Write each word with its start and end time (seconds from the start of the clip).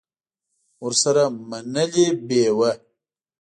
ورسره 0.83 1.23
منلې 1.49 2.07
به 2.27 2.35
یې 2.43 2.49
وه. 2.57 2.71